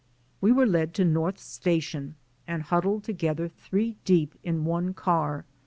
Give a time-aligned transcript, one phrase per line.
[0.41, 2.15] We were led to North Station
[2.47, 5.45] and huddled together three deep in one car.